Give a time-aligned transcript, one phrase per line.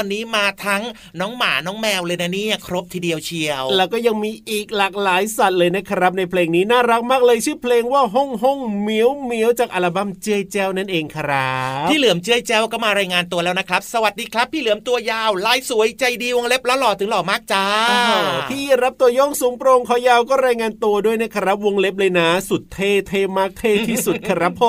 [0.00, 0.82] วันนี้มาทั้ง
[1.20, 24.62] น้องหมาน้องแมวเลยนะเนี่ยครบทีเดียวเชียว แล้วก็ยังมีอีกหลากหลายสัตว์เลยนะครับ ในเพลงนี้น่ารักมากเลยชื่อเพลงว่าห้องห้องเหมียวเหมียวจากอัลบั้มเจเจลนั่นเองครับพี่เหลือมเจ้ยแจ้วก็มารายงานตัวแล้วนะครับ สวัสดีครับ พี่เหลือมตัวยาวลายสวยใจดีวงเล็บแล้วหล่อถึงหล่อมากจ้าอ้าวพี่รับตัวโยงสูงโปร่งคอยาวก็รายงานตัวด้วยนะครับ วงเล็บเลยนะ สุดเท่เท่มากเท่ที่สุดครับผ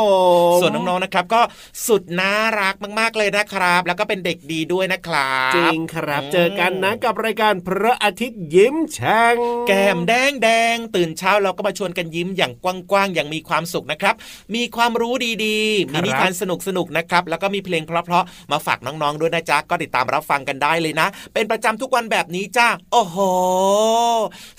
[0.55, 1.41] มส่วนน้องๆนะครับก็
[1.87, 5.20] สุดน่ารักมากๆเลยนะครับ แล้วก็เป็นเด็กดีด้วยนะครับ
[5.55, 9.35] จริงครับ เจอกันนะกับรายการพระอาทิตย์ยิ้มแฉ่ง
[9.67, 14.15] แก้มแดงแดงตื่นเช้าเราก็มาชวนกันยิ้มอย่างกว้างๆอย่างมีความสุขนะครับ
[14.55, 15.13] มีความรู้
[15.45, 16.43] ดีๆ มีนิทานส
[16.77, 23.17] นุกๆนะครับ แล้วก็มีเพลงเพราะๆมาฝากน้องๆด้วยนะจ๊ะก็ติดตามรับฟังกันได้เลยนะ เป็นประจำทุกวันแบบนี้จ้าโอ้โห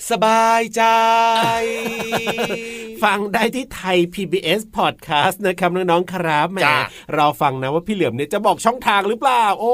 [0.09, 0.83] สบายใจ
[3.03, 6.77] ฟังได้ที่ไทย PBS Podcast นะครับน้องๆครับแหมจ้ะ
[7.15, 9.73] เราฟังนะว่าพี่เหลือมเนี่ยจะบอกช่องทางหรือเปล่า โอ้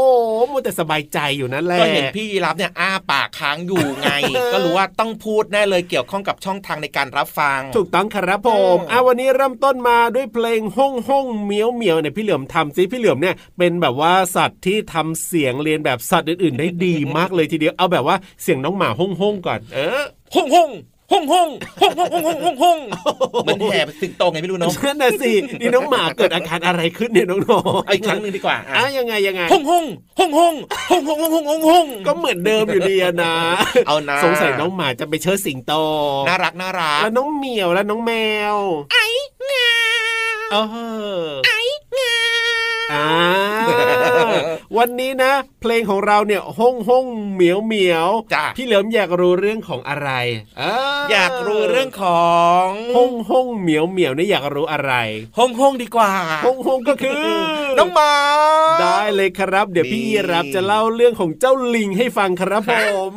[0.51, 4.09] มัวแต่สบายใจอยู่นั่นแหละก็เห็นพี่ยีรับเนี่ยอ้าปากค้างอยู่ไง
[4.53, 20.69] ก็รู้ว่าต้องพูดแน่เลยเกี่ยวข้องกับช่องทางในการรับฟัง ถูกต้องครับผมอืมอะวันนี้เริ่มต้นมาด้วยเพลงห้องห้องเหมียวเหมียวเนี่ยพี่เหลือมทำซิพี่เหลือมเนี่ยเป็นแบบว่าสัตว์ที่ทำเสียงเรียนแบบสัตว์อื่นๆ ได้ดีมากเลยทีเดียวเอาแบบว่าเสียงน้องหมาห้องห้องก่อนเออฮ่องฮ่อง
[21.11, 21.49] ฮ่องฮ่อง
[21.81, 22.79] ฮ่องฮ่องฮ่องฮ่องฮ่อง
[23.43, 25.31] เหมือนแห่สิงโตไงไม่รู้เนาะนั่นน่ะสิ
[25.61, 29.85] นี่น้องหมาเกิดอาการอะไรขึ้นเนี่ยน้องๆเอาอีกครั้งหนึ่งดีกว่าอะยังไงยังไงฮ่องฮ่อง
[30.19, 30.53] ฮ่องฮ่อง
[30.89, 33.33] ฮ่องฮ่องฮ่องฮ่องฮ่องฮ่องก็เหมือนเดิมอยู่ดีอะนะ
[33.87, 35.73] เอานะสงสัยน้องหมาจะไปเชิดสิงโต
[36.27, 38.11] น่ารักน่ารักแล้วน้องเหมียวแล้วน้องแม
[38.53, 38.55] ว
[38.93, 39.05] ไอ้
[39.51, 39.71] งา
[40.51, 40.55] เอ
[41.21, 41.59] อไอ้
[41.97, 42.15] งา
[42.93, 43.07] อ่า
[44.77, 45.31] วันนี้นะ
[45.61, 50.09] เพลงของเราเนี่ยห้องห้องเหมียวเหมียวจ้ะพี่เหลิมอยากรู้เรื่องของอะไร
[50.57, 52.29] เอยากรู้เรื่องขอ
[52.63, 52.65] ง
[52.95, 54.93] ห้องห้องเหมียวเหมียวเนี่ยอยากรู้อะไร
[55.37, 56.11] ฮ่องฮ่องดีกว่า
[56.45, 57.21] ห้องห้องก็คือ
[57.77, 58.13] น้องหมา
[58.81, 62.73] ได้เลยครับ เดี๋ยวพี่นี่ยีรับจะเล่าเรื่องของเจ้าลิงให้ฟังครับผ
[63.11, 63.13] ม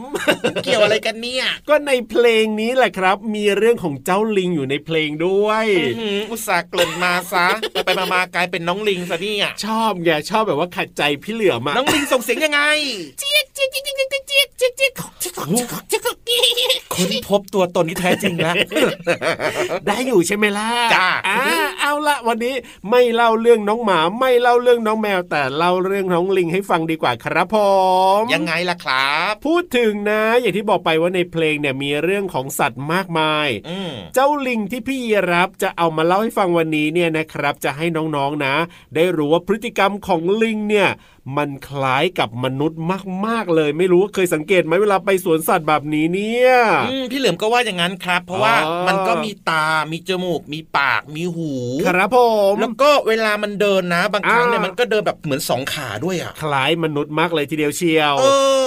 [0.64, 12.60] เกี่ยวอะไรกันเนี่ยก็ในเพลงนี้แหละครับ มีเรื่องของเจ้าลิงอยู่ในเพลงด้วยอื้อหืออุตส่าห์เกริ่นมาซะไปไปๆมาๆกลายเป็นน้องลิงซะเนี่ยชอบไงชอบแบบว่าขัดใจพี่เหลือมอะน้องลิงส่งเสียงยังไง
[13.18, 16.38] เจี๊ยกเจี๊ยกเจี๊ยกเจี๊ยกเจี๊ยกเจี๊ยกเจี๊ยกเจี๊ยกเจี๊ยกเจี๊ยกเจี๊
[16.78, 18.54] ยกค้นพบตัวตนที่แท้จริงแล้ว
[19.86, 21.38] ได้อยู่ใช่ไหมล่ะจ้าอ่า
[21.80, 22.54] เอาละวันนี้
[22.90, 27.56] ไม่เล่าเรื่องน้องหมาไม่เล่าเรื่องน้องแมว แต่เล่าเรื่องน้องลิงให้ฟังดีกว่าครับผ
[28.20, 38.54] มยังไงล่ะครับ พูดถึงนะ อย่างที่บอกไปว่าในเพลงเนี่ยมีเรื่องของสัตว์มากมายอืมเจ้าลิงที่พี่ยีรับจะเอามาเล่าให้ฟังวันนี้เนี่ยนะครับ จะให้น้องๆนะ
[38.94, 40.88] ได้รู้ว่าพฤติกรรมของลิงเนี่ย
[41.36, 42.80] มันคล้ายกับมนุษย์
[43.26, 46.50] มาก ๆ เลย ไม่รู้ว่าเคยสังเกตไหมเวลาไปสวนสัตว์แบบนี้เนี่ย
[46.90, 51.52] อืมพี่เหลือมก็ว่าอย่างนั้นครับ เพราะว่าอ๋อมันก็มีตา มีจมูก มีปาก มีหู
[51.86, 52.18] ครับผ
[52.52, 58.24] มแล้วก็เวลามันเดินนะ บางครั้งเนี่ยอ่ามัมันก็เดินแบบเหมือนสองขาด้วยอะคล้ายมนุษย์มากเลยทีเดียวเชียวเอ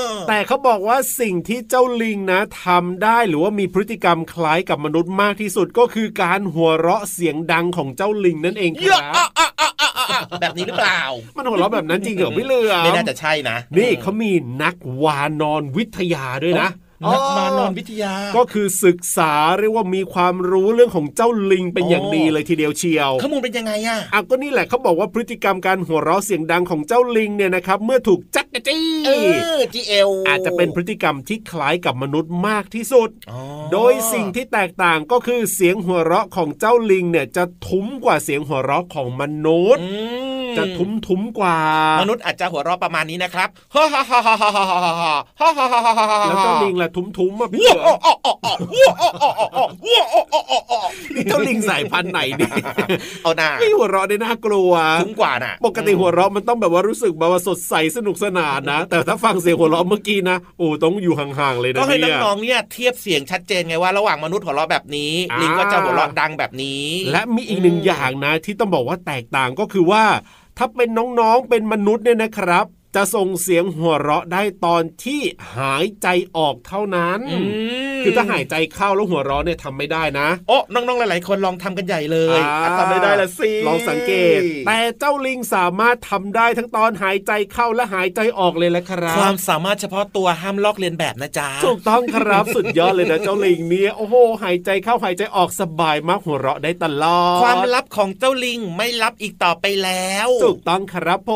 [0.10, 11.02] อแต่เขาบอกว่าสิ่งที่เจ้าลิงนะทำได้หรือว่ามีพฤติกรรมคล้ายกับมนุษย์มากที่สุดก็คือการหัวเราะเสียงดังของเจ้าลิงนั่นเองคเยรัอะบอะอะอะอะอะแบบนี้หรือเปล่า
[11.38, 14.32] มันหัวเราะแบบนั้นจริงเหรอพี่เหลือมไม่น่าจะใช่นะ นี่เขามี
[14.64, 29.10] นักวานอนวิทยาด้วยนะอ๋อ นักมานอนวิทยา ก็คือศึกษาเรียกว่ามีความรู้เรื่องของเจ้าลิงเป็นอย่างอ๋อดีเลยทีเดียวเชียวข้อมูลเป็นยังไงอะอะก็นี่แหละเขาบอกว่าพฤติกรรมการหัวเราะเสียงดังของเจ้าลิงเนี่ยนะครับเมื่อถูกจักกะจี้เอ
[29.56, 33.40] อจีเอลอาจจะเป็นพฤติกรรมที่คล้ายกับมนุษย์มากที่สุดอ๋อ
[33.72, 39.90] โดยสิ่งที่แตกต่างก็คือเสียงหัวเราะของเจ้าลิงเนี่ยจะทุ้มกว่าเสียงหัวเราะของมนุษย์อื
[40.32, 41.58] มจะทุ้มทุ้มๆกว่า
[42.02, 44.92] มนุษย์อาจจะหัวเราะประมาณนี้นะครับฮ่าฮ่าฮ่าฮ่าฮ่าฮ่า
[45.42, 50.80] ฮ่าฮ่าฮ่าฮ่าฮ่าฮ่าฮ่าแล้วเจ้าลิงล่ะทุ้มทุ้มๆมาพี่ว้าเสือวอ้ออ้ออ้อว้าวอ้ออ้ออ้อว้าวอ้ออ้ออ้ออ้อ
[51.16, 52.52] นี่เจ้าลิงสายพันธุ์ไหนเนี่ย
[53.24, 54.72] เอาหน้าไม่หัวเราะได้น่ากลัว
[55.02, 70.04] คุ้มกว่าน่ะ ปกติหัวเราะมันต้องแบบว่ารู้สึกแบบว่าสดใสสนุกสนานนะ แต่ถ้าฟังเสียงหัวเราะเมื่อกี้นะโอ้ต้องอยู่ห่างๆเลยนะก็ให้เนี่ยน้องๆเนี่ยเทียบเสียงชัดเจนไงว่าระหว่างมนุษย์หัวเราะแบบนี้อ่าลิลิงก็จะหัวเราะดังแบบนี้ และมีอีกหนึ่งอย่างนะ ที่ต้องบอกว่าแตกต่างก็คือว่า
[70.58, 70.90] ถ้าเป็น
[71.20, 75.22] น้องๆ เป็นมนุษย์เนี่ยนะครับ จะส่งเสียงหัวเราะได้ตอนที่
[75.58, 76.08] หายใจ
[76.38, 77.40] ออกเท่านั้นอื
[78.02, 101.32] มคือถ้าหายใจเข้าแล้วหัวเราะเนี่ยทำไม่ได้นะโอ้น้องๆหลาย ๆ คนลองทำกันใหญ่เลยอ่าอะทำไม่ได้ละสิลองสังเกต แต่เจ้าลิงสามารถทำได้ทั้งตอนหายใจเข้าและหายใจออกเลยแหละครับความสามารถเฉพาะตัวห้ามลอกเลียนแบบนะจ๊ะถูกต้องครับสุดยอดเลยนะเจ้าลิงเนี่ยโอ้โหหายใจเข้าหายใจออกสบายมากหัวเราะได้ตลอดความลับของเจ้าลิงไม่ลับอีกต่อไปแล้ว ถูกต้องครับผ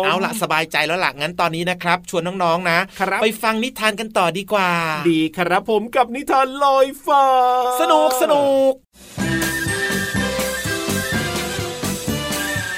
[0.00, 4.70] มเอาล่ะสบายใจแล้วล่ะงั้นตอนนี้นะครับ ชวนน้องๆนะครับไปฟังนิทานกันต่อดีกว่า
[5.10, 7.24] ดีครับผมกับนิทานลอยฟ้า
[7.80, 8.72] สนุกสนุก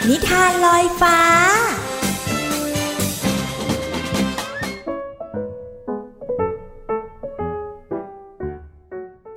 [0.08, 1.18] นิทานลอยฟ้า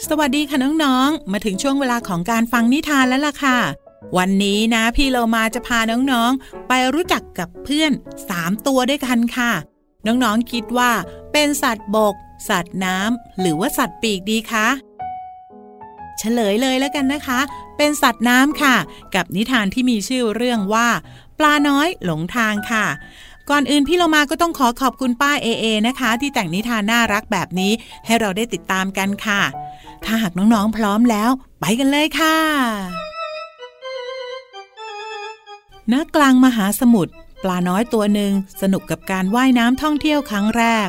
[0.09, 3.57] สวัสดีค่ะน้องๆ มาถึงช่วงเวลาของการฟังนิทานแล้วล่ะค่ะ
[4.17, 5.79] วันนี้นะพี่เรามาจะพา
[6.11, 7.91] น้องๆ ไปรู้จักกับเพื่อน
[8.29, 9.51] 3 ตัวด้วยกันค่ะ
[10.07, 10.91] น้องๆคิดว่า
[11.31, 12.15] เป็นสัตว์บก
[12.49, 14.67] สัตว์น้ำหรือว่าสัตว์ปีกดีคะ
[16.17, 17.39] เฉลยเลยแล้วกันนะคะ
[17.77, 18.75] เป็นสัตว์น้ำค่ะ
[19.15, 20.87] กับนิทานที่มีชื่อเรื่องว่า
[21.39, 22.85] ปลาน้อยหลงทางค่ะ
[23.49, 27.71] ก่อนอื่นพี่เรามาก็ต้องขอขอบคุณป้าเอเอนะคะ ที่แต่งนิทานน่ารักแบบนี้
[28.05, 29.41] ให้เราได้ติดตามกันค่ะ
[30.05, 31.29] ถ้าหากน้องๆพร้อมแล้ว
[31.59, 32.37] ไปกันเลยค่ะ
[35.93, 37.11] ณกลางมหาสมุทร
[37.43, 40.87] ปลาน้อยตัวหนึ่งสนุกกับการว่ายน้ำท่องเที่ยวครั้งแรก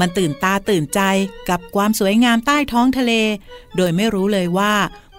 [0.00, 1.00] มันตื่นตาตื่นใจ
[1.48, 3.12] กับความสวยงามใต้ท้องทะเล
[3.76, 4.74] โดยไม่รู้เลยว่า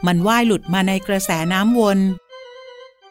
[0.06, 2.00] มันว่ายหลุดมาในกระแสน้ำวน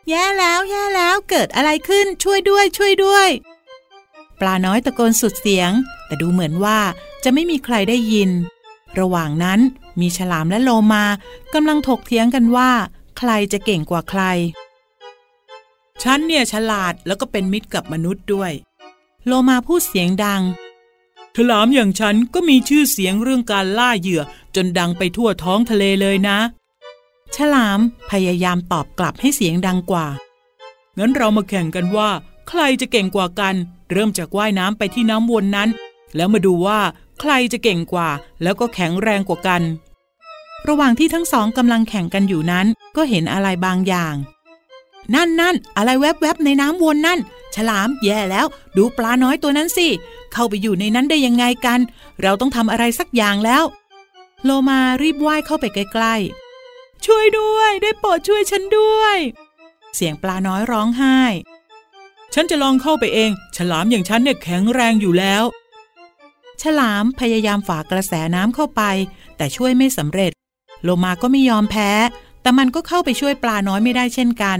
[0.08, 3.28] แย่แล้วแย่แล้วเกิดอะไรขึ้นช่วยด้วยช่วยด้วย
[4.40, 5.70] ปลาน้อยตะโกนสุดเสียง
[6.06, 6.78] แต่ดูเหมือนว่า
[7.24, 8.30] จะไม่มีใครได้ยิน
[8.98, 9.60] ระหว่างนั้น
[10.00, 11.04] มีฉลามและโลมา
[11.54, 12.70] กำลังถกเถียงกันว่า
[13.18, 14.22] ใครจะเก่งกว่าใคร
[16.02, 18.52] ฉันเนี่ยฉลาดแล้วก็เป็นมิตรกับมนุษย์ด้วย
[19.26, 20.42] โลมาพูดเสียงดัง
[21.36, 24.22] ฉลามอย่างฉันก็มีชื่อเสียงเรื่องการล่าเหยื่อ
[24.56, 26.38] จนดังไปทั่วท้องทะเลเลยนะ
[27.36, 30.06] ฉลามพยายามตอบกลับให้เสียงดังกว่า
[30.98, 32.10] งั้นเรามาแข่งกันว่า
[32.48, 33.54] ใครจะเก่งกว่ากัน
[33.92, 35.68] เริ่มจากว่ายน้ำไปที่น้ำวนนั้น
[36.16, 36.80] แล้วมาดูว่า
[37.20, 38.08] ใครจะเก่งกว่า
[38.42, 39.62] แล้วก็แข็งแรงกว่ากัน
[40.68, 42.66] ระหว่างที่ทั้งสองกำลังแข่งกันอยู่นั้น
[42.96, 44.14] ก็เห็นอะไรบางอย่าง
[45.14, 47.18] นั่นนั่นอะไรแวบๆในน้ำวนนั่น
[47.54, 49.88] ฉลามแย่แล้ว ดูปลาน้อยตัวนั้นสิ
[50.32, 51.80] เข้าไปอยู่ในนั้นได้ยังไงกัน
[52.22, 53.64] เราต้องทำอะไรสักอย่างแล้ว
[54.44, 59.16] โลมารีบว่ายเข้าไปใกล้ๆ ช่วยด้วย ได้โปรดช่วยฉันด้วย
[59.94, 61.20] เสียงปลาน้อยร้องไห้
[62.34, 65.42] ฉันจะลองเข้าไปเอง ฉลามอย่างฉันเนี่ยแข็งแรงอยู่แล้ว
[66.62, 68.82] ฉลามพยายามฝ่ากระแสน้ำเข้าไป
[69.36, 70.32] แต่ช่วยไม่สำเร็จ
[70.82, 71.90] โลมาก็ไม่ยอมแพ้
[72.42, 74.58] แต่มันก็เข้าไปช่วยปลาน้อยไม่ได้เช่นกัน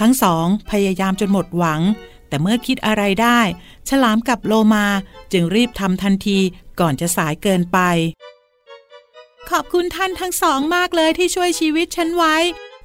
[0.00, 1.80] ทั้งสองพยายามจนหมดหวัง
[2.28, 3.40] แต่เมื่อคิดอะไรได้
[3.88, 4.86] ฉลามกับโลมา
[5.32, 6.38] จึงรีบทำทันที
[6.80, 7.78] ก่อนจะสายเกินไป
[9.50, 12.36] ขอบคุณท่านทั้งสองมากเลยที่ช่วยชีวิตฉันไว้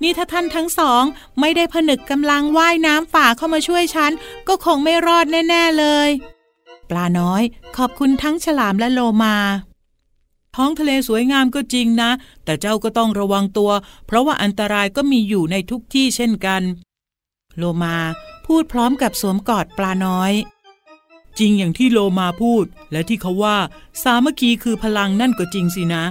[0.04, 1.04] นี่ถ้าท่านทั้งสอง
[1.40, 4.12] ไม่ได้ผนึกกำลังว่ายน้ำฝ่าเข้ามาช่วยฉัน
[4.48, 6.10] ก็คงไม่รอดแน่ ๆเลย
[6.90, 7.44] ปลาน้อย
[7.78, 9.36] ขอบคุณทั้งฉลามและโลมา
[10.56, 12.12] ท้องทะเลสวยงามก็จริงนะ
[12.44, 13.72] แต่เจ้าก็ต้องระวังตัว
[14.06, 16.62] เพราะว่าอันตรายก็มีอยู่ในทุกที่เช่นกัน
[17.62, 17.98] โลมา
[18.48, 20.32] พูดพร้อมกับสวมกอดปลาน้อย
[21.40, 23.58] จริงอย่างที่โลมาพูด และที่เขาว่า
[24.04, 26.04] สามัคคีคือพลังนั่นก็จริงสินะ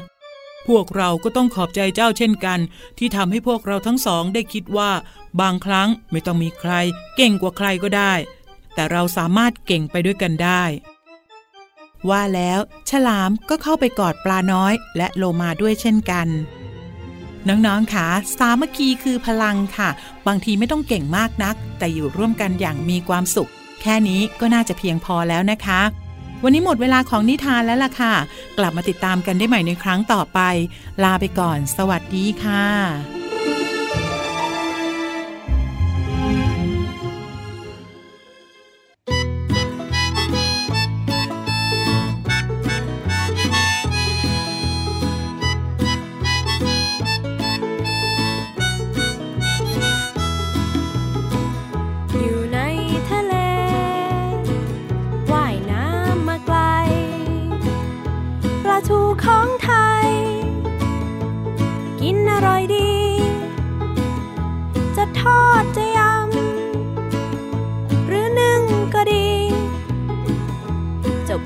[0.68, 2.58] พวกเราก็ต้องขอบใจเจ้าเช่นกัน
[2.98, 4.90] ที่ทำให้พวกเราทั้งสองได้คิดว่า
[5.40, 6.72] บางครั้งไม่ต้องมีใคร
[7.16, 8.12] เก่งกว่าใครก็ได้
[8.74, 10.62] แต่เราสามารถเก่งไปด้วยกันได้
[12.08, 16.28] ว่าแล้ว ฉลามก็เข้าไปกอดปลาน้อย และโลมาด้วยเช่นกัน
[17.48, 18.06] น้องๆค่ะ
[18.38, 19.88] สามัคคีคือพลังค่ะ
[20.26, 23.50] บางทีไม่ต้องเก่งมากนัก แต่อยู่ร่วมกันอย่างมีความสุข
[23.82, 25.80] แค่นี้ก็น่าจะเพียงพอแล้วนะคะ
[26.44, 28.14] วันนี้หมดเวลาของนิทานแล้วล่ะค่ะ
[28.58, 30.40] กลับมาติดตามกันได้ใหม่ในครั้งต่อไป
[31.02, 33.19] ลาไปก่อน สวัสดีค่ะ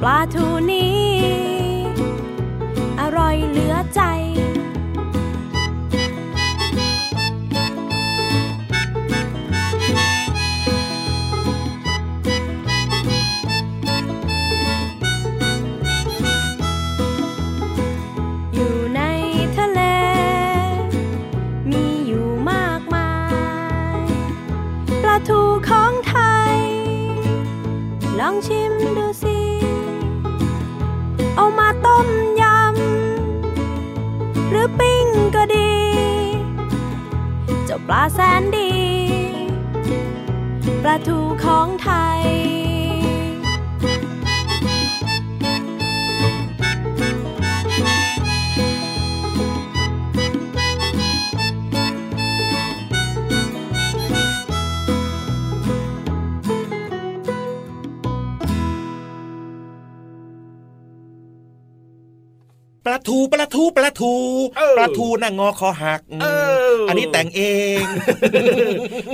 [0.07, 1.03] ปลาทูนี้
[3.01, 4.01] อร่อยเหลือใจ
[37.89, 38.73] ปลาแสนดี
[40.83, 41.89] ปลาทูของไท
[42.19, 42.64] ย
[63.09, 64.15] ทูปลาทูปลาทู
[64.57, 66.27] เออปลาทูน่ะงอคอหักเอ
[66.75, 67.43] ออันนี้แต่งเอ
[67.81, 67.83] ง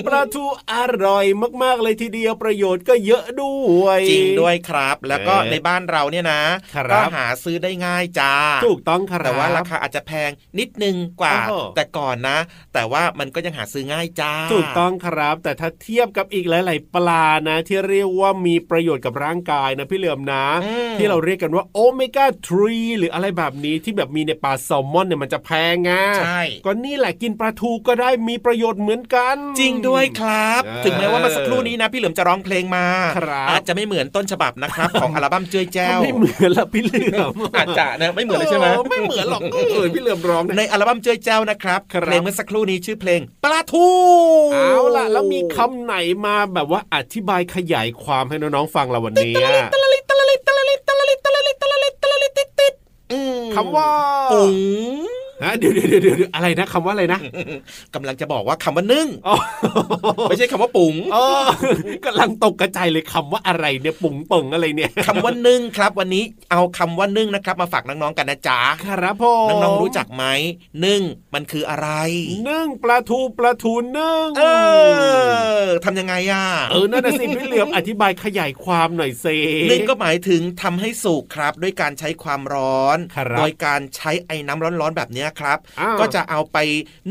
[0.07, 1.25] ปลาทูอร่อย
[1.63, 6.43] มากๆเลยทีเดียวประโยชน์ก็เยอะด้วย จริงด้วยครับ แล้วก็เออในบ้านเราเนี่ยนะ
[6.75, 8.35] ครับก็หาซื้อได้ง่ายจ้า
[8.67, 12.39] ถูกต้องครับแต่ว่าราคาอาจจะแพงนิดนึงกว่าโอ้โหแต่ก่อนนะ
[12.75, 22.27] แต่ว่ามันก็ยังหาซื้อง่ายจ้า ถูกต้องครับ แต่ถ้าเทียบกับอีกหลาย ๆ ปลานะ ที่เรียกว่ามีประโยชน์กับร่างกายนะพี่เหลือมนะอืมที่เราเรียกกันว่าโอเมก้า
[22.63, 25.91] 3หรืออะไรแบบนี้ที่แบบมีในปลาแซลมอนเนี่ยมันจะแพงไง
[26.23, 32.85] ใช่ก็นี่แหละกินปลาทูก็ได้มีประโยชน์เหมือนกัน จริงด้วยครับเออถึงแม้ว่าเมื่อสักครู่นี้นะ พี่เหลิมจะร้องเพลงมา
[33.17, 43.89] ครับอาจจะไม่เหมือนต้นฉบับนะครับ ของอัลบั้มเจ้ยแจ้วไม่เหมือนละพี่เหลือมอาจจะนะไม่เหมือนเลยใช่ไหมออไม่เหมือนหรอกเออพี่เหลือมร้องในนะอัลบั้มเจ้ยแจ้วนะครับครับเพลงเมื่อสักครู่นี้ชื่อเพลงปลาทู
[44.55, 45.95] เอาล่ะแล้วมีคำไหน
[46.27, 49.35] มาแบบว่าอธิบายขยายความให้น้องๆฟังเราวันนี้
[53.51, 53.91] อืมคำว่า
[54.33, 54.57] ปุ๋ง
[55.43, 57.21] ฮะเดี๋ยวเดี๋ยวเดี๋ยวเดี๋ยวอะไรนะคำว่าอะไรนะ
[57.95, 59.37] กำลังจะบอกว่าคำว่านึ่งอ๋อ
[60.29, 61.25] ไม่ใช่คำว่าปุ๋งอ๋อ
[62.07, 70.25] กำลังตกกระจายเลยคำว่าอะไรเนี่ยปุ่งเป่งอะไรเนี่ยคำว่านึ่งครับ วันนี้เอาคำว่านึ่งนะครับ มาฝากน้องๆกันนะจ๊ะครับผมน้องๆรู้จักไหม
[70.85, 71.01] นึ่ง
[71.35, 71.89] มันคืออะไร
[72.49, 74.45] นึ่งปลาทูปลาทูนึ่งเอ
[75.63, 79.27] อทำยังไงอะเออนั่นน่ะสิพี่เหลือมอธิบายขยายความหน่อยเซ
[79.71, 86.59] นึ่งก็หมายถึงทำให้สุกครับ ด้วยการใช้ความร้อนครับโดยการใช้ไอ้น้ำร้อนๆแบบเนี้ยครับอ้าวก็จะเอาไป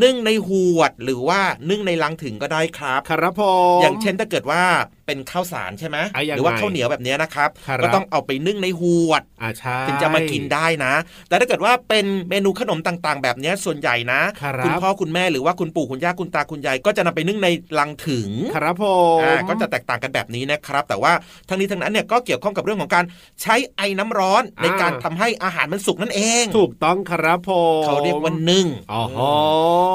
[0.04, 3.42] นึ่งในหวดหรือว่านึ่งในลังถึงก็ได้ครับ ครับผ
[3.78, 4.64] มอย่างเช่นถ้าเกิดว่า
[5.10, 10.94] เป็นข้าวสารใช่ไหมอะยังไงหรือว่าข้าวเหนียวแบบเนี้ยนะครับครับก็ต้องเอาไปนึ่งในหวดอ่าใช่ถึงจะมากินได้นะ
[11.28, 17.48] แต่ถ้าเกิดว่าเป็นเมนูขนมต่างๆ แบบเนี้ยส่วนใหญ่นะครับณพ่อคุณแม่หรือว่าคุณปู่คุณย่าคุณตาคุณยายก็จะนำไปนึ่งใน
[17.80, 18.86] ลังถึงครับผ
[19.18, 21.14] มอ่าก็จะแตกต่างกันแบบนี้นะครับ แต่ว่า
[21.50, 23.06] ทั้งนี้ทั้งนั้นเนี่ยก็เกี่ยวข้องกับเรื่องของการ
[23.42, 27.52] ใช้ไอ้น้ำร้อนในการทำให้อาหารมันสุกนั่นเอง ถูกต้องครับผ
[27.82, 29.04] มเขาเรียกว่านึ่งอ๋อ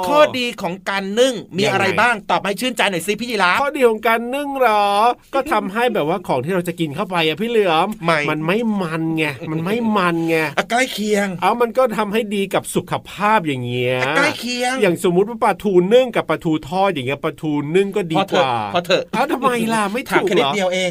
[0.07, 4.87] ข้อดีของการนึ่งมียังไงอะไรบ้างตอบให้ชื่นใจหน่อยสิพี่ยีราฟข้อดีของการนึ่งเหรอ
[5.35, 20.91] ก็ทำให้แบบว่าของที่เราจะกินเข้าไปอะพี่เหลือมไม่มันไม่มันไงมันไม่มันไงอะใกล้เคียงเอามันก็ทำให้ดีกับสุขภาพอย่างเงี้ยอะใกล้เคียง อย่างสมมุติว่าปลาทูนึ่งกับปลาทูทอดอย่างเงี้ยปลาทูนึ่งก็ดีพอกเถอะว่าพอเถอะเอ้าทำไมล่ะไม่ถามถูกแค่เหนิรดอเดียวเอง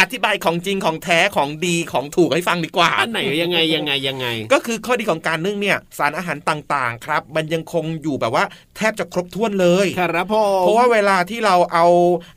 [0.00, 8.44] อธิบายของจริงของแท้ของดีของถูกให้ฟังดีกว่าอันไหนยังไงยังไงยังไง ก็คือข้อดีของการนึ่งเนี่ยสารอาหารต่างๆครับ มันยังคงอยู่แบบว่า
[8.76, 11.86] แทบจะครบถ้วนเลยครับผมเพราะว่าเวลาที่เราเอา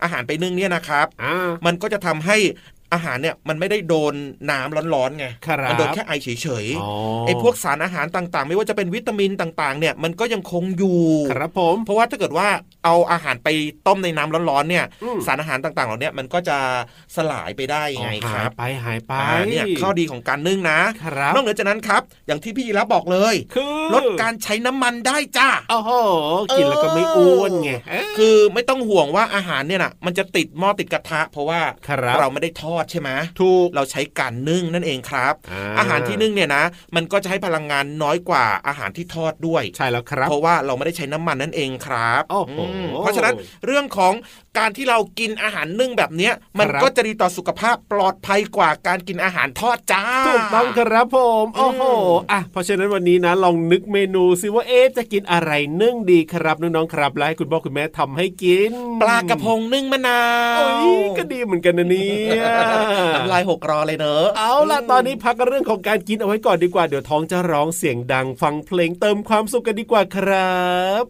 [0.03, 2.37] อาหารไปนึ่งเนี่ยนะครับอ่ามันก็จะทำให้
[2.95, 4.13] อาหารเนี่ยมันไม่ได้โดน
[4.51, 6.27] น้ำร้อนๆไงครับมัโดนแค่ไอเฉ
[6.63, 12.47] ยอ๋อๆไอ้พวกสารอาหารต่างๆ ไม่ว่าจะเป็นวิตามินต่างๆ เนี่ยมันก็ยังคงอยู่ครับผมเพราะว่าถ้าเกิดว่า
[12.85, 13.49] เอาอาหารไป
[13.87, 16.57] ต้มในน้ำร้อนๆเนี่ยอืมสารอาหารต่างๆเหล่าเนี้มันก็จะ
[17.15, 25.91] สลายไปได้ไงคหารัยบไปหายไปอ่าเนี่ยข้อดีของการนึ่งนะครับนอกเหนือจากนั้นครับ อย่างที่พี่ยีรับบอกเลยคือลดการใช้น้ำมันได้จ้าโอ้โห
[26.57, 33.09] กินแล้วก็ไม่อ้วนไงเอ๊ะคือไม่ต้องห่วงว่าอาหารเนี่ยนะมันจะติดหม้อติดกระทะ เพราะว่าครับเราไม่ได้ทอดใช่ไหม
[33.41, 36.63] ถูกเราใช้การนึ่งนั่นเองครับอ่าอาหารที่นึ่งเนี่ยนะ
[36.95, 43.33] มันก็จะให้พลังงานน้อยกว่าอาหารที่ทอดด้วยใช่แล้วครับ เพราะว่าเราไม่ได้ใช้น้ำมันนั่นเองครับโอ้โหมเพราะฉะนั้น
[43.65, 44.13] เรื่องของ
[44.57, 51.83] การที่เรากินอาหารนึ่งแบบเนี้ยมันครับก็จะดีต่อสุขภาพปลอดภัยกว่าการกินอาหารทอดจ้าถูกต้องครับผมโอ้โห
[52.31, 55.51] อะเพราะฉะนั้นวันนี้นะลองนึกเมนูซิว่าเอ๊ะจะกินอะไร
[55.81, 60.21] นึ่งดีครับน้องๆครับและให้คุณพ่อคุณแม่ทำให้กิน ปลากระพงนึ่งมะนา
[60.57, 62.43] วโอ้ยก็ดีเหมือนกันนะเนี่ย
[63.15, 70.63] น้ำลายหกรอเลยเนอะเอาล่ะตอนนี้พักเรื่องของการกินเอาไว้ก่อนดีกว่าเดี๋ยวท้องจะร้องเสียงดังฟังเพลงเติมความสุขกันดีกว่าครั
[71.01, 71.03] บ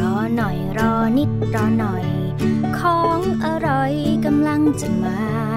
[0.00, 2.06] รอหน่อยรอนิดรอหน่อย
[2.78, 3.92] ของอร่อย
[4.24, 5.51] กำลังจะมา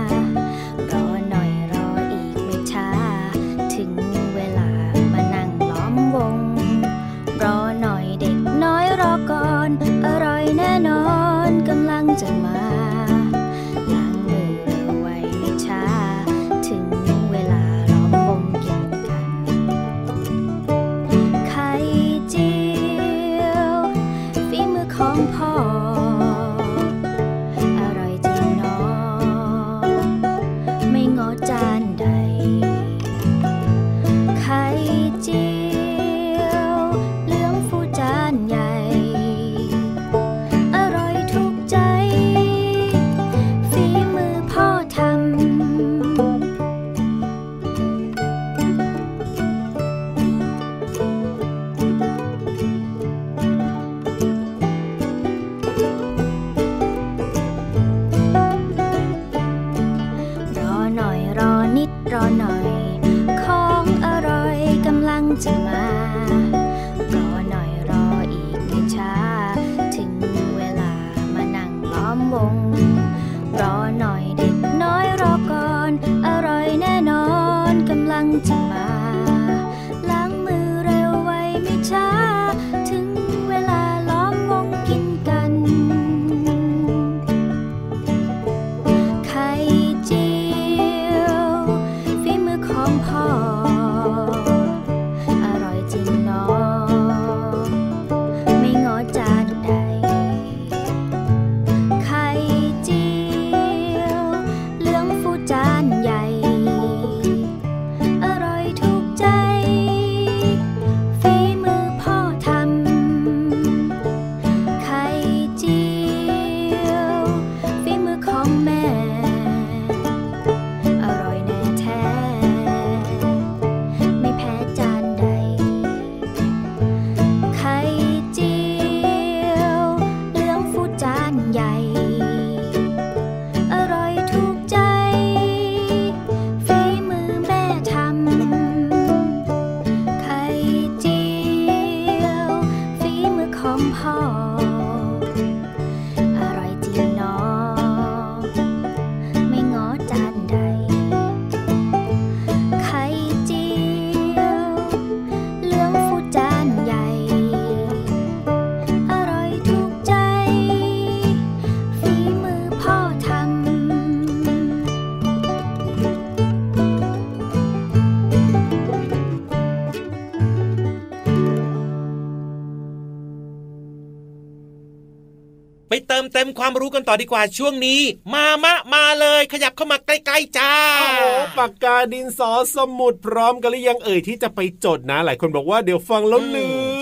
[176.08, 178.01] เติมเต็มความรู้กันต่อดีกว่าช่วงนี้
[178.34, 180.74] มามะมาเลยขยับเข้ามาใกล้ๆจ้า
[181.18, 186.95] โอ้ปากกาดินสอสมุดพร้อมกันหรือยังเอ่ยที่จะไปจดนะ หลายคนบอกว่าเดี๋ยวฟังแล้วลืม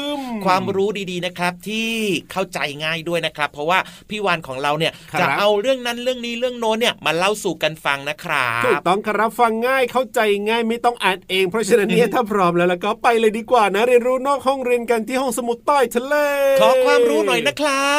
[0.45, 1.91] ความรู้ดีๆนะครับ ที่
[2.32, 3.79] เข้าใจง่ายด้วยนะครับ เพราะว่า
[4.10, 16.15] พี่วานของเราเนี่ยครับจะเอาเรื่องนั้นเรื่องนี้เรื่องโน้นเนี่ยมาเล่าสู่กันฟังนะครัถูกบต้องครับฟังง่ายเข้าใจง่ายไม่ต้องอ่านเอง เพราะฉะนั้นเนี่ยถ้าพร้อมแล้วแล้วก็ไปเลยดีกว่านะ เรียนรู้นอกห้องเรียนกันที่ห้องสมุดใต้ทะเล
[16.62, 17.97] ขอความรู้หน่อยนะครั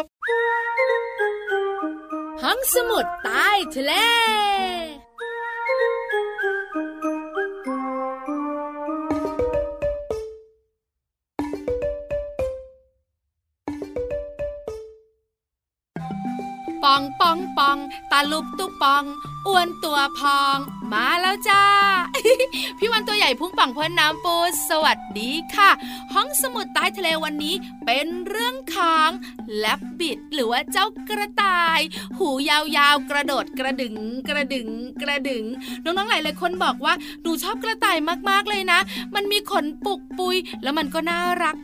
[0.00, 0.02] บ
[2.42, 3.92] ห้องสมุดใต้ทะเล
[16.94, 17.78] องปองปอง
[18.10, 19.04] ตาลุบตุปอง
[19.46, 20.58] อ้วนตัวพอง
[20.94, 21.62] มาแล้วจ้า
[22.78, 24.36] พี่วันตัวใหญ่พุ่งปังพ่นน้ำปู
[24.68, 25.70] สวัสดีค่ะ
[26.14, 27.54] ห้องสมุดใต้ทะเลวันนี้
[27.86, 29.10] เป็นเรื่องค้าง
[29.58, 31.80] แลบบิดหรือว่าเจ้ากระต่าย
[32.18, 33.96] หูยาวๆ กระโดดกระดึง
[34.28, 34.68] กระดึง
[35.02, 35.44] กระดึง
[35.84, 37.98] น้องๆหลายหลายคนบอกว่าหนูชอบกระต่าย
[38.30, 38.80] มากๆเลยนะ
[39.14, 41.56] มันมีขนปุกปุย แล้วมันก็น่ารัก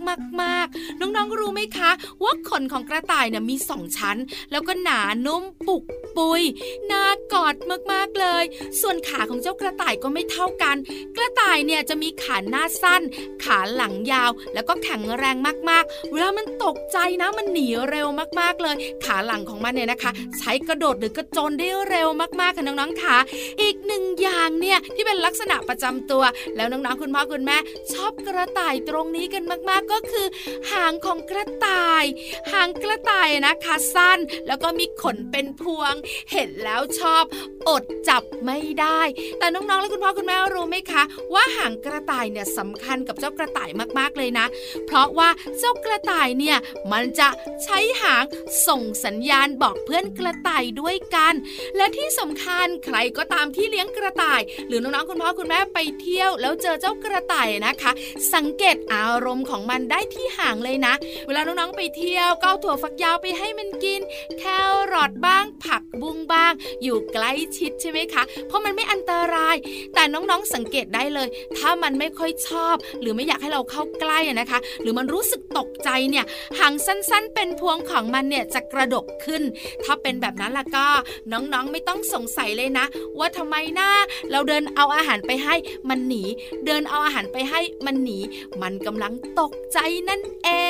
[0.42, 1.90] มากๆ น้องๆรู้ไหมคะ
[2.22, 4.16] ว่าขนของกระต่ายเนี่ยมีสองชั้น
[4.50, 5.84] แล้วก็หนานุ่มปุก
[6.16, 6.42] ปุย
[6.90, 7.54] น่ากอด
[7.92, 8.44] มากๆเลย
[8.80, 10.76] ส่วนขาของเจ้ากระต่ายก็ไม่เท่ากัน
[11.16, 13.02] กระต่ายเนี่ยจะมีขาหน้าสั้น
[13.44, 15.36] ขาหลังยาว แล้วก็แข็งแรง
[15.70, 18.08] มากๆ เวลามันตกใจนะมันหนีเร็ว
[18.40, 22.08] มากๆเลย ขาหลังของมันเนี่ยนะคะ ใช้กระโดดหรือกระโจนได้เร็ว
[22.40, 23.16] มากๆค่ะน้องๆค่ะ
[23.62, 26.22] อีกหนึ่งอย่างเนี่ยที่เป็นลักษณะประจำตัว
[26.56, 27.56] แล้วน้องๆคุณพ่อคุณแม่
[27.92, 30.26] ชอบกระต่ายตรงนี้กันมากๆ ก็คือ
[30.72, 32.04] หางของกระต่าย
[32.52, 35.94] หางกระต่ายนะคะสั้น แล้วก็มีขนเป็นพวง
[36.32, 37.24] เห็นแล้วชอบ
[37.68, 38.99] อดจับไม่ได้
[39.38, 41.02] แต่น้องๆ และคุณพ่อคุณแม่รู้ไหมคะ
[41.34, 44.46] ว่าหางกระต่ายเนี่ยสำคัญกับเจ้ากระต่ายมากๆเลยนะ
[44.86, 46.58] เพราะว่าเจ้ากระต่ายเนี่ย
[46.92, 47.28] มันจะ
[47.64, 48.24] ใช้หาง
[48.66, 51.34] ส่งสัญญาณบอกเพื่อนกระต่ายด้วยกัน
[51.76, 57.92] และที่สำคัญใครก็ตามที่เลี้ยงกระต่าย หรือน้องๆ คุณพ่อคุณแม่ไปเที่ยว แล้วเจอเจ้ากระต่ายนะคะ
[58.34, 60.94] สังเกตอารมณ์ของมันได้ที่หางเลยนะ
[61.26, 64.00] เวลาน้องๆไปเที่ยวก็เอาถั่วฝักยาวไปให้มันกิน
[64.38, 64.44] แค
[64.92, 69.56] รอทบ้าง ผักบุ้งบ้าง อยู่ใกล้ชิดใช่ไหมคะเพราะมันไม่อันตราย
[69.94, 76.24] แต่น้องๆสังเกตได้เลย ถ้ามันไม่ค่อยชอบ หรือไม่อยากให้เราเข้าใกล้นะคะ หรือมันรู้สึกตกใจเนี่ย
[76.58, 79.42] หางสั้นๆ เป็นพวงของมันเนี่ยจะกระดกขึ้น
[79.84, 80.86] ถ้าเป็นแบบนั้นล่ะก็
[81.32, 82.86] น้องๆไม่ต้องสงสัยเลยนะ
[83.18, 83.88] ว่าทำไมนะ
[84.30, 85.54] เราเดินเอาอาหารไปให้
[85.88, 86.22] มันหนี
[86.66, 88.18] เดินเอาอาหารไปให้มันหนี
[88.62, 90.48] มันกำลังตกใจนั่นเอ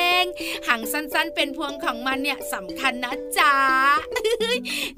[0.67, 3.55] หางสั้นๆ เป็นพวงของมันเนี่ยสำคัญนะจ๊ะ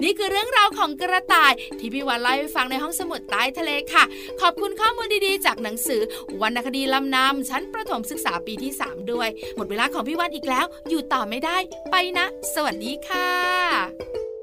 [0.02, 4.04] นี่คือเรื่องราวของกระต่าย ที่พี่วันเล่าให้ฟังในห้องสมุดใต้ทะเลค่ะ
[4.40, 6.00] ขอบคุณข้อมูลดีๆ จากหนังสือ
[6.42, 11.56] วรรณคดีลำนำชั้นประถมศึกษาปีที่ 3 ด้วย หมดเวลาของพี่วันอีกแล้ว อยู่ต่อไม่ได้
[11.90, 14.33] ไปนะ สวัสดีค่ะ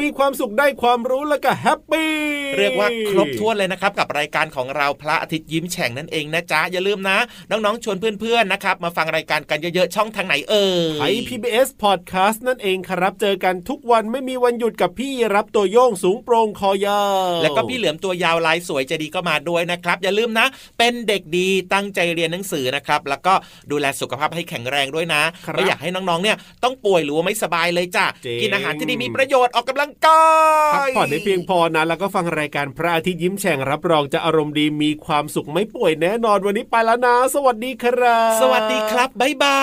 [0.00, 2.12] มีความสุขได้ความรู้แล้วก็แฮปปี้
[2.58, 7.18] เรียกว่าครบถ้วนเลยนะครับกับรายการของเราพระอาทิตย์ยิ้มแฉ่งนั่นเองนะจ๊ะอย่าลืมนะ
[7.50, 20.46] น้องๆชวนเพื่อนๆนะครับมาฟังรายการกันเยอะๆช่องทางไหนเอ่ยไทย PBS Podcast นั่นเองครับเจอกันทุกวันไม่มีวันหยุดกับพี่รับตัวโยงสูงโปร่งคอยาวแล้วก็พี่เหลือมตัวยาวลายสวยใจดีก็มาด้วยนะครับ อย่าลืมนะ
[20.78, 23.34] เป็นเด็กดีตั้งใจเรียนหนังสือนะครับ แล้วก็
[23.70, 30.24] ดูแลสุขภาพให้แข็งแรงด้วยนะครับไม่อยากให้น้องๆเนี่ยต้องป่วยหรือว่าไม่สบายเลยจ้ะจริงกินอาหารที่ดีมีประโยชน์ออกกำลังกา
[30.72, 39.60] ยพักผ่อนให้เพียงพอนะแล้วก็ฟังรายการพระอาทิตย์ยิ้มแฉ่งรับรองจะอารมณ์ดีมีความสุขไม่ป่วยแน่นอนวันนี้ไปแล้วนะ สวัสดีครับ สวัสดีครับบ๊ายบา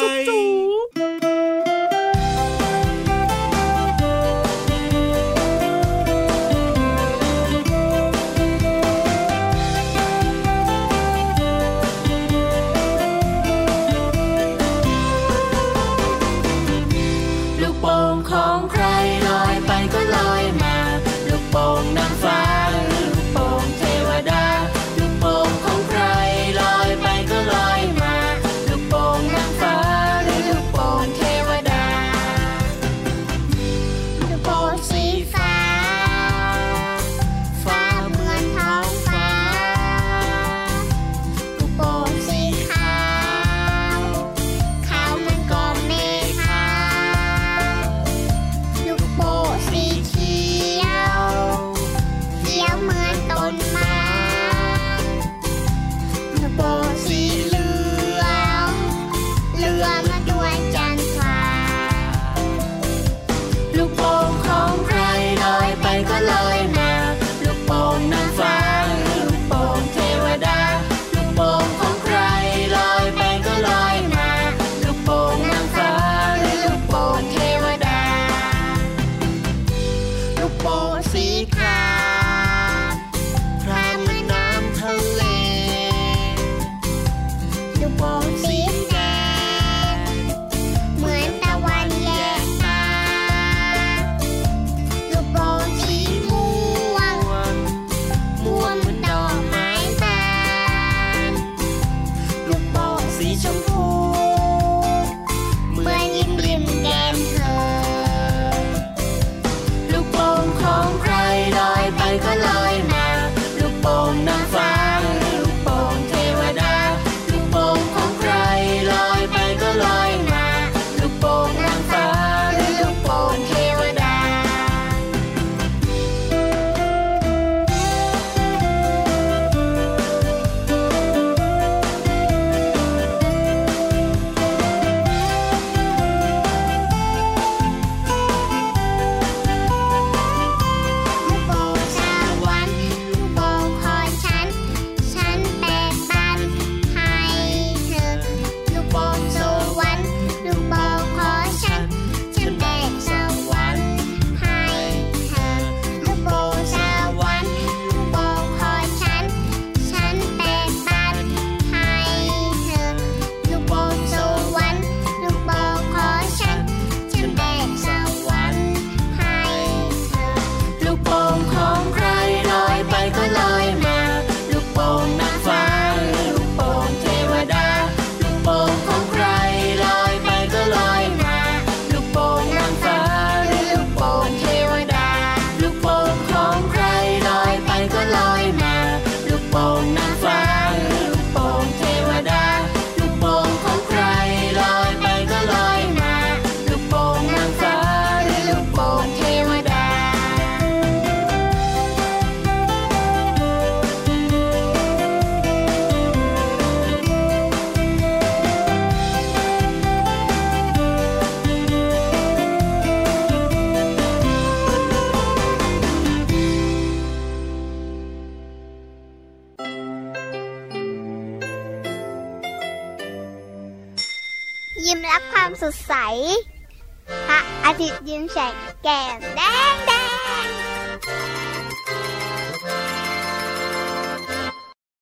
[0.00, 0.44] ยจุ๊
[1.28, 1.31] บ